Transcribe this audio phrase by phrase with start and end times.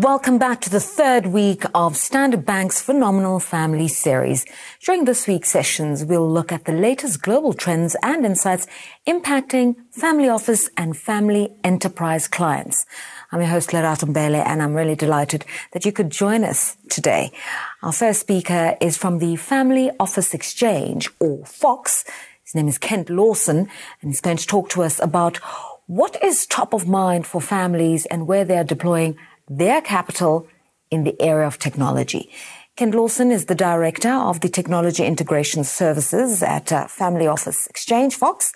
[0.00, 4.46] Welcome back to the third week of Standard Bank's Phenomenal Family Series.
[4.82, 8.66] During this week's sessions, we'll look at the latest global trends and insights
[9.06, 12.86] impacting family office and family enterprise clients.
[13.30, 17.30] I'm your host, Lerato Mbele, and I'm really delighted that you could join us today.
[17.82, 22.06] Our first speaker is from the Family Office Exchange, or FOX.
[22.42, 23.68] His name is Kent Lawson,
[24.00, 25.36] and he's going to talk to us about
[25.86, 29.18] what is top of mind for families and where they are deploying
[29.50, 30.46] their capital
[30.90, 32.30] in the area of technology.
[32.76, 38.14] Kent Lawson is the director of the Technology Integration Services at uh, Family Office Exchange,
[38.14, 38.52] Fox.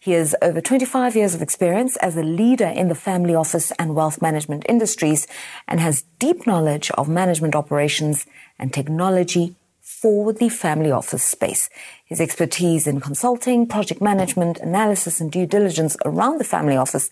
[0.00, 3.94] He has over 25 years of experience as a leader in the family office and
[3.94, 5.28] wealth management industries
[5.68, 8.26] and has deep knowledge of management operations
[8.58, 11.70] and technology for the family office space.
[12.04, 17.10] His expertise in consulting, project management, analysis and due diligence around the family office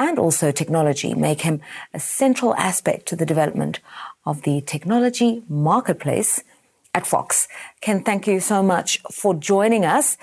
[0.00, 1.60] and also technology make him
[1.92, 3.80] a central aspect to the development
[4.24, 6.42] of the technology marketplace
[6.94, 7.46] at Fox.
[7.82, 10.16] Ken, thank you so much for joining us.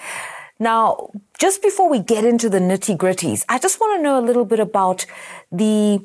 [0.60, 4.26] Now, just before we get into the nitty gritties, I just want to know a
[4.30, 5.06] little bit about
[5.52, 6.02] the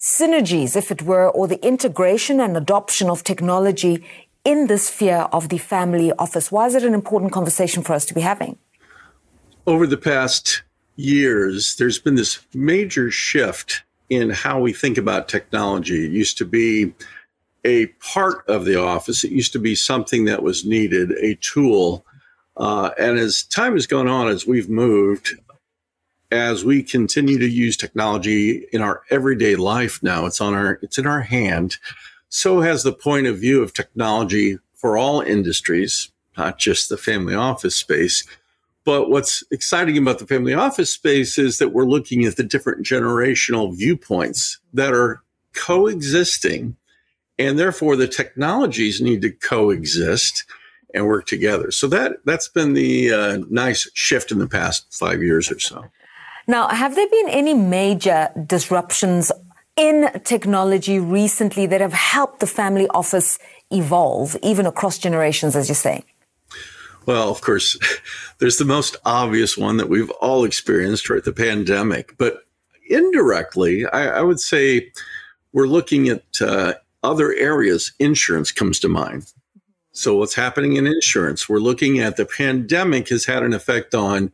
[0.00, 4.04] synergies, if it were, or the integration and adoption of technology
[4.44, 6.52] in the sphere of the family office.
[6.52, 8.58] Why is it an important conversation for us to be having?
[9.66, 10.62] Over the past
[10.96, 16.04] years, there's been this major shift in how we think about technology.
[16.04, 16.94] It used to be
[17.64, 22.04] a part of the office, it used to be something that was needed, a tool.
[22.56, 25.34] Uh, and as time has gone on, as we've moved,
[26.30, 30.98] as we continue to use technology in our everyday life now, it's on our, it's
[30.98, 31.76] in our hand.
[32.28, 37.34] So has the point of view of technology for all industries, not just the family
[37.34, 38.24] office space.
[38.84, 42.84] But what's exciting about the family office space is that we're looking at the different
[42.84, 45.22] generational viewpoints that are
[45.54, 46.76] coexisting.
[47.38, 50.44] And therefore, the technologies need to coexist
[50.94, 51.70] and work together.
[51.70, 55.84] So that that's been the uh, nice shift in the past five years or so.
[56.46, 59.30] Now, have there been any major disruptions
[59.76, 63.38] in technology recently that have helped the family office
[63.70, 66.04] evolve, even across generations, as you're saying?
[67.06, 67.78] Well, of course,
[68.38, 71.24] there's the most obvious one that we've all experienced, right?
[71.24, 72.16] The pandemic.
[72.18, 72.44] But
[72.88, 74.92] indirectly, I, I would say
[75.52, 77.92] we're looking at uh, other areas.
[77.98, 79.32] Insurance comes to mind.
[79.92, 81.48] So, what's happening in insurance?
[81.48, 84.32] We're looking at the pandemic has had an effect on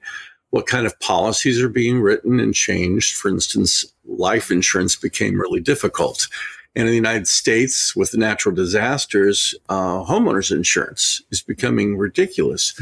[0.51, 3.17] what kind of policies are being written and changed.
[3.17, 6.29] For instance, life insurance became really difficult.
[6.75, 12.79] And in the United States, with natural disasters, uh, homeowners insurance is becoming ridiculous.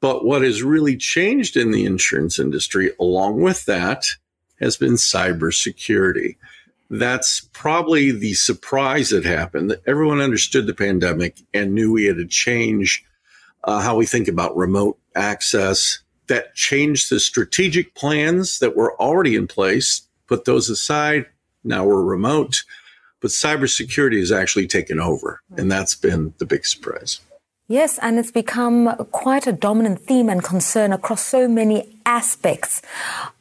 [0.00, 4.06] But what has really changed in the insurance industry, along with that,
[4.60, 6.36] has been cybersecurity.
[6.90, 12.16] That's probably the surprise that happened that everyone understood the pandemic and knew we had
[12.16, 13.04] to change
[13.64, 16.00] uh, how we think about remote access.
[16.26, 21.26] That changed the strategic plans that were already in place, put those aside.
[21.64, 22.62] Now we're remote
[23.20, 25.40] but cybersecurity has actually taken over.
[25.56, 27.20] And that's been the big surprise.
[27.68, 32.82] Yes, and it's become quite a dominant theme and concern across so many aspects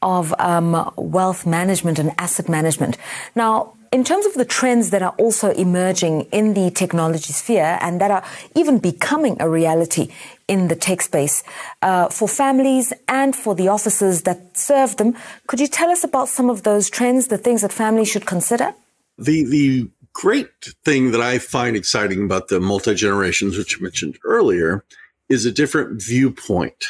[0.04, 2.96] of um, wealth management and asset management.
[3.36, 8.00] Now, in terms of the trends that are also emerging in the technology sphere and
[8.02, 8.24] that are
[8.54, 10.10] even becoming a reality
[10.48, 11.44] in the tech space
[11.82, 15.16] uh, for families and for the offices that serve them,
[15.48, 18.76] could you tell us about some of those trends, the things that families should consider?
[19.20, 20.50] The the great
[20.86, 24.84] thing that I find exciting about the multi generations, which I mentioned earlier,
[25.28, 26.86] is a different viewpoint.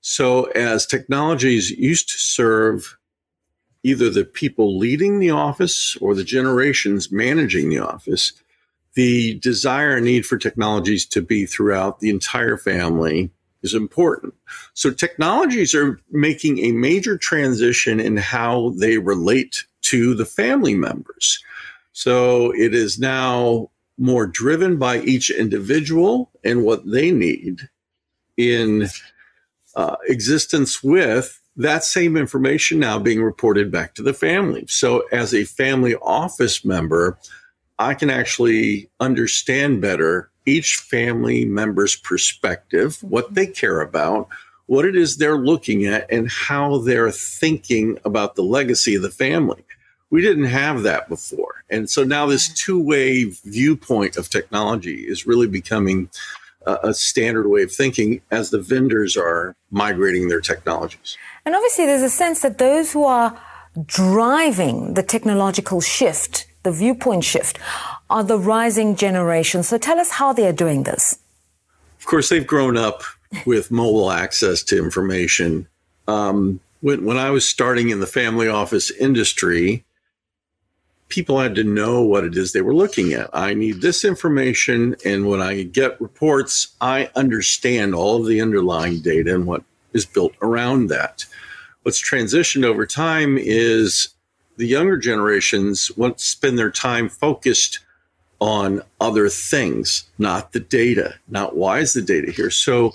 [0.00, 2.96] So, as technologies used to serve
[3.82, 8.32] either the people leading the office or the generations managing the office,
[8.94, 13.30] the desire and need for technologies to be throughout the entire family
[13.62, 14.34] is important.
[14.74, 21.42] So, technologies are making a major transition in how they relate to the family members.
[21.94, 27.68] So it is now more driven by each individual and what they need
[28.36, 28.88] in
[29.76, 34.64] uh, existence with that same information now being reported back to the family.
[34.66, 37.16] So as a family office member,
[37.78, 44.28] I can actually understand better each family member's perspective, what they care about,
[44.66, 49.10] what it is they're looking at, and how they're thinking about the legacy of the
[49.10, 49.64] family.
[50.14, 51.64] We didn't have that before.
[51.68, 56.08] And so now this two way viewpoint of technology is really becoming
[56.64, 61.18] a, a standard way of thinking as the vendors are migrating their technologies.
[61.44, 63.36] And obviously, there's a sense that those who are
[63.86, 67.58] driving the technological shift the viewpoint shift
[68.08, 69.64] are the rising generation.
[69.64, 71.18] So tell us how they are doing this.
[71.98, 73.02] Of course, they've grown up
[73.46, 75.66] with mobile access to information.
[76.06, 79.84] Um, when, when I was starting in the family office industry,
[81.14, 83.30] people had to know what it is they were looking at.
[83.32, 84.96] I need this information.
[85.04, 89.62] And when I get reports, I understand all of the underlying data and what
[89.92, 91.24] is built around that.
[91.82, 94.08] What's transitioned over time is
[94.56, 97.78] the younger generations want to spend their time focused
[98.40, 102.50] on other things, not the data, not why is the data here.
[102.50, 102.92] So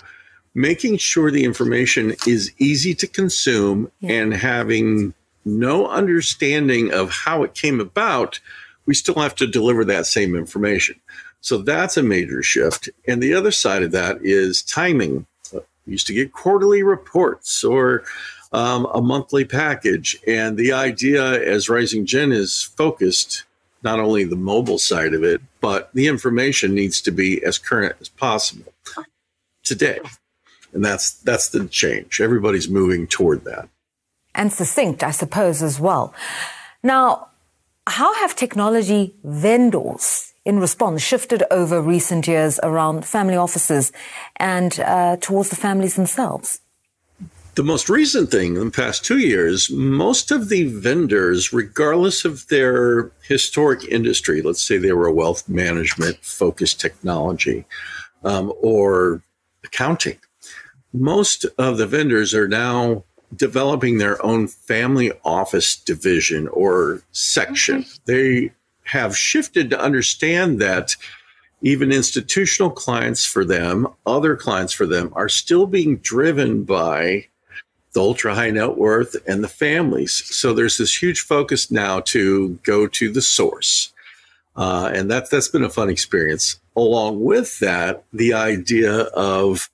[0.53, 4.11] making sure the information is easy to consume yeah.
[4.11, 5.13] and having
[5.57, 8.39] no understanding of how it came about,
[8.85, 10.99] we still have to deliver that same information.
[11.41, 12.89] So that's a major shift.
[13.07, 15.25] And the other side of that is timing.
[15.53, 18.03] We used to get quarterly reports or
[18.51, 20.17] um, a monthly package.
[20.27, 23.43] And the idea as Rising Gen is focused,
[23.83, 27.95] not only the mobile side of it, but the information needs to be as current
[28.01, 28.73] as possible
[29.63, 29.99] today.
[30.73, 32.21] And that's that's the change.
[32.21, 33.69] Everybody's moving toward that
[34.39, 36.13] and succinct, I suppose, as well.
[36.81, 37.27] Now,
[37.85, 43.91] how have technology vendors in response shifted over recent years around family offices
[44.37, 46.61] and uh, towards the families themselves?
[47.55, 52.47] The most recent thing in the past two years, most of the vendors, regardless of
[52.47, 57.65] their historic industry, let's say they were a wealth management focused technology
[58.23, 59.21] um, or
[59.65, 60.19] accounting,
[60.93, 63.03] most of the vendors are now
[63.35, 67.79] developing their own family office division or section.
[67.79, 67.89] Okay.
[68.05, 68.51] They
[68.85, 70.95] have shifted to understand that
[71.61, 77.27] even institutional clients for them, other clients for them, are still being driven by
[77.93, 80.23] the ultra high net worth and the families.
[80.25, 83.91] So there's this huge focus now to go to the source.
[84.55, 86.59] Uh, and that, that's been a fun experience.
[86.75, 89.69] Along with that, the idea of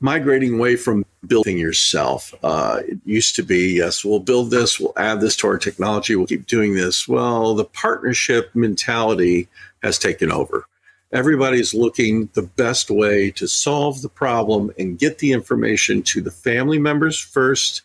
[0.00, 2.32] migrating away from building yourself.
[2.42, 6.14] Uh, it used to be, yes, we'll build this, we'll add this to our technology,
[6.14, 7.08] we'll keep doing this.
[7.08, 9.48] Well, the partnership mentality
[9.82, 10.66] has taken over.
[11.10, 16.30] Everybody's looking the best way to solve the problem and get the information to the
[16.30, 17.82] family members first,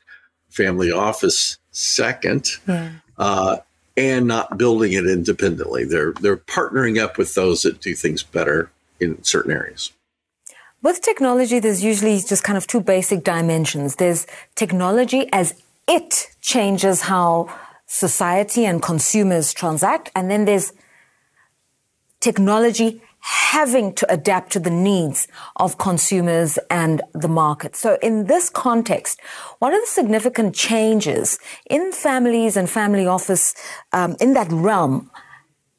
[0.50, 2.92] family office second, yeah.
[3.18, 3.58] uh,
[3.96, 5.86] and not building it independently.
[5.86, 9.92] They're they're partnering up with those that do things better in certain areas.
[10.84, 13.96] With technology, there's usually just kind of two basic dimensions.
[13.96, 15.54] There's technology as
[15.88, 17.48] it changes how
[17.86, 20.12] society and consumers transact.
[20.14, 20.74] And then there's
[22.20, 27.78] technology having to adapt to the needs of consumers and the market.
[27.78, 29.22] So in this context,
[29.60, 31.40] what are the significant changes
[31.70, 33.56] in families and family office
[33.94, 35.10] um, in that realm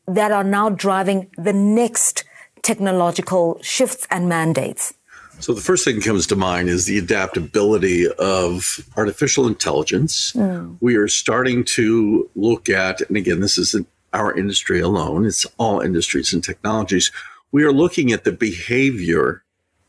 [0.08, 2.24] that are now driving the next
[2.64, 4.94] technological shifts and mandates?
[5.40, 10.32] So, the first thing that comes to mind is the adaptability of artificial intelligence.
[10.32, 10.76] Mm.
[10.80, 15.80] We are starting to look at, and again, this isn't our industry alone, it's all
[15.80, 17.10] industries and technologies.
[17.50, 19.42] We are looking at the behavior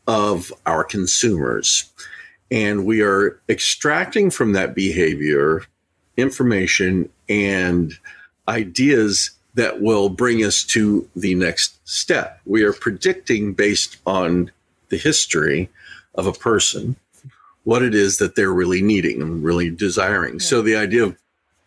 [0.08, 1.90] of our consumers,
[2.50, 5.62] and we are extracting from that behavior
[6.16, 7.92] information and
[8.48, 12.40] ideas that will bring us to the next step.
[12.44, 14.50] We are predicting based on
[14.90, 15.68] the history
[16.14, 16.96] of a person
[17.64, 20.34] what it is that they're really needing and really desiring.
[20.34, 20.46] Yeah.
[20.46, 21.16] So the idea of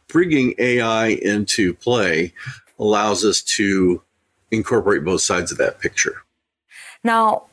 [0.08, 2.32] bringing AI into play
[2.78, 4.02] allows us to
[4.52, 6.24] incorporate both sides of that picture.
[7.04, 7.44] Now,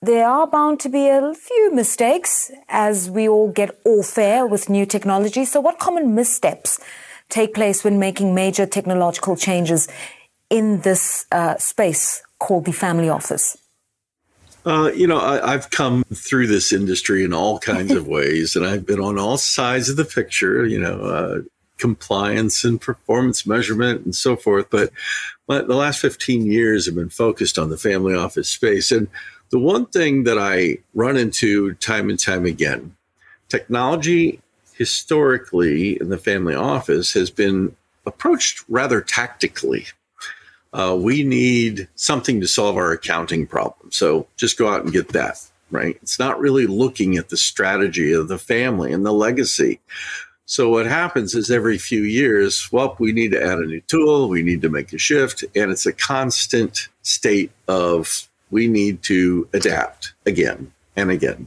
[0.00, 4.68] there are bound to be a few mistakes as we all get all fair with
[4.68, 5.44] new technology.
[5.44, 6.80] So, what common missteps
[7.32, 9.88] take place when making major technological changes
[10.50, 13.56] in this uh, space called the family office?
[14.64, 18.64] Uh, you know, I, have come through this industry in all kinds of ways, and
[18.64, 20.64] I've been on all sides of the picture.
[20.64, 21.40] You know, uh,
[21.82, 24.70] compliance and performance measurement and so forth.
[24.70, 24.90] But,
[25.48, 28.92] but the last 15 years have been focused on the family office space.
[28.92, 29.08] And
[29.50, 32.94] the one thing that I run into time and time again
[33.48, 34.40] technology
[34.82, 39.86] historically in the family office has been approached rather tactically.
[40.72, 43.92] Uh, we need something to solve our accounting problem.
[43.92, 45.38] So just go out and get that,
[45.70, 45.96] right?
[46.02, 49.78] It's not really looking at the strategy of the family and the legacy.
[50.46, 54.28] So what happens is every few years, well, we need to add a new tool,
[54.28, 59.48] we need to make a shift, and it's a constant state of we need to
[59.52, 61.46] adapt again and again.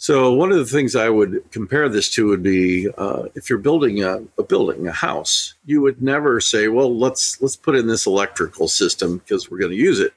[0.00, 3.58] So one of the things I would compare this to would be uh, if you're
[3.58, 7.86] building a, a, building, a house, you would never say, "Well, let's let's put in
[7.86, 10.14] this electrical system because we're going to use it."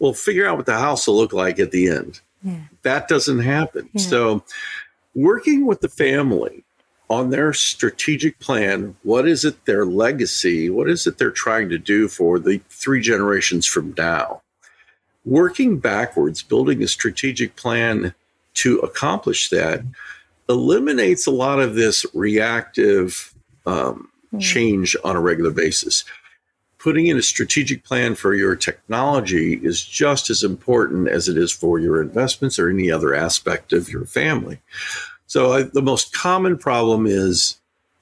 [0.00, 2.20] Well, figure out what the house will look like at the end.
[2.42, 2.62] Yeah.
[2.82, 3.88] That doesn't happen.
[3.92, 4.02] Yeah.
[4.02, 4.44] So,
[5.14, 6.64] working with the family
[7.08, 10.68] on their strategic plan, what is it their legacy?
[10.68, 14.42] What is it they're trying to do for the three generations from now?
[15.24, 18.16] Working backwards, building a strategic plan
[18.54, 19.82] to accomplish that
[20.48, 23.34] eliminates a lot of this reactive
[23.66, 24.40] um, mm.
[24.40, 26.04] change on a regular basis.
[26.78, 31.52] Putting in a strategic plan for your technology is just as important as it is
[31.52, 34.58] for your investments or any other aspect of your family.
[35.28, 37.58] So, I, the most common problem is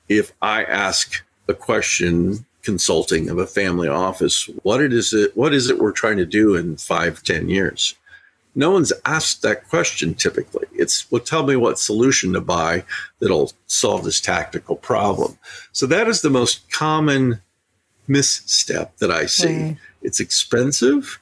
[0.09, 5.52] if I ask a question consulting of a family office, what it is it what
[5.54, 7.95] is it we're trying to do in five, ten years?
[8.54, 10.66] No one's asked that question typically.
[10.73, 12.85] It's, well, tell me what solution to buy
[13.21, 15.38] that'll solve this tactical problem.
[15.73, 17.40] So that is the most common
[18.09, 19.76] misstep that I see.
[20.02, 21.21] It's expensive.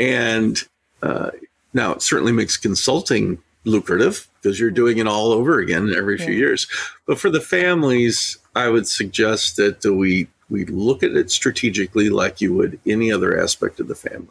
[0.00, 0.58] And
[1.02, 1.30] uh,
[1.74, 6.34] now it certainly makes consulting lucrative because you're doing it all over again every few
[6.34, 6.66] years.
[7.06, 12.40] But for the families, I would suggest that we we look at it strategically like
[12.42, 14.28] you would any other aspect of the family.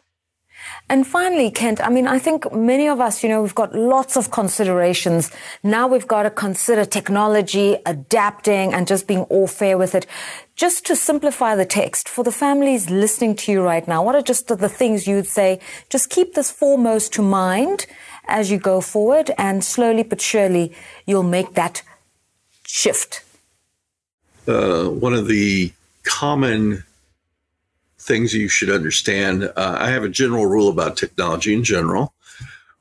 [0.89, 4.17] And finally, Kent, I mean, I think many of us, you know, we've got lots
[4.17, 5.31] of considerations.
[5.63, 10.05] Now we've got to consider technology, adapting and just being all fair with it.
[10.55, 14.21] Just to simplify the text for the families listening to you right now, what are
[14.21, 15.59] just the things you'd say?
[15.89, 17.87] Just keep this foremost to mind
[18.27, 20.73] as you go forward and slowly but surely
[21.05, 21.83] you'll make that
[22.65, 23.23] shift.
[24.47, 25.71] Uh, one of the
[26.03, 26.83] common
[28.01, 29.43] things you should understand.
[29.55, 32.13] Uh, I have a general rule about technology in general.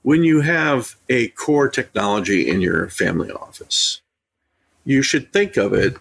[0.02, 4.00] When you have a core technology in your family office,
[4.84, 5.96] you should think of it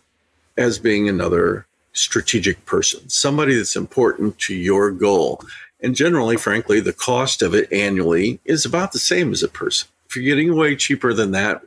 [0.57, 5.41] as being another strategic person, somebody that's important to your goal.
[5.81, 9.89] And generally, frankly, the cost of it annually is about the same as a person.
[10.07, 11.61] If you're getting away cheaper than that,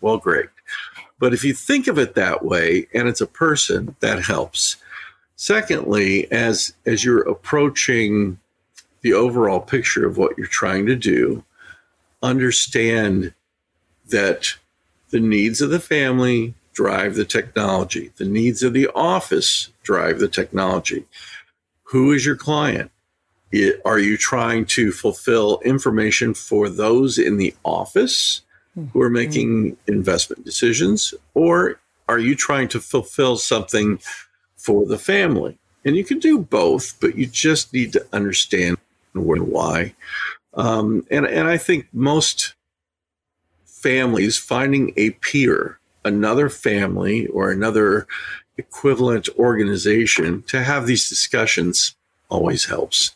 [0.00, 0.46] well, great.
[1.18, 4.76] But if you think of it that way and it's a person, that helps.
[5.36, 8.38] Secondly, as as you're approaching
[9.00, 11.44] the overall picture of what you're trying to do,
[12.22, 13.34] understand
[14.08, 14.54] that
[15.10, 18.12] the needs of the family drive the technology.
[18.16, 21.04] The needs of the office drive the technology.
[21.84, 22.90] Who is your client?
[23.50, 28.40] It, are you trying to fulfill information for those in the office
[28.92, 29.92] who are making mm-hmm.
[29.92, 31.12] investment decisions?
[31.34, 34.00] Or are you trying to fulfill something
[34.62, 35.58] for the family.
[35.84, 38.78] And you can do both, but you just need to understand
[39.12, 39.94] why.
[40.54, 42.54] Um, and, and I think most
[43.66, 48.06] families finding a peer, another family or another
[48.56, 51.96] equivalent organization to have these discussions
[52.28, 53.14] always helps.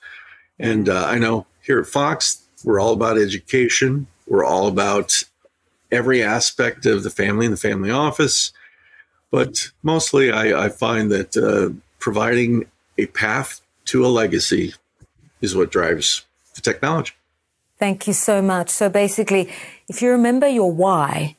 [0.58, 4.08] And uh, I know here at Fox, we're all about education.
[4.26, 5.22] We're all about
[5.92, 8.52] every aspect of the family and the family office.
[9.30, 12.66] But mostly, I, I find that uh, providing
[12.98, 14.74] a path to a legacy
[15.40, 17.12] is what drives the technology.
[17.78, 18.70] Thank you so much.
[18.70, 19.50] So basically,
[19.88, 21.36] if you remember your why,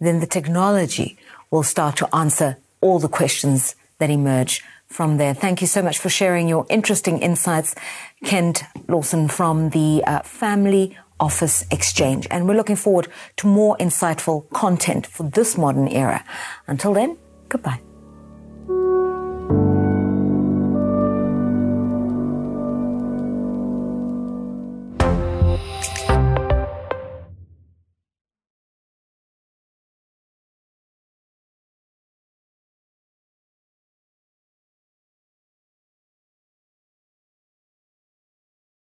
[0.00, 1.18] then the technology
[1.50, 5.34] will start to answer all the questions that emerge from there.
[5.34, 7.74] Thank you so much for sharing your interesting insights,
[8.24, 12.26] Kent Lawson from the uh, Family Office Exchange.
[12.30, 16.24] And we're looking forward to more insightful content for this modern era.
[16.66, 17.16] Until then,
[17.50, 17.80] Goodbye.